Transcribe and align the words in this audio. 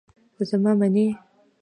زما 0.49 0.71
منی. 0.81 1.05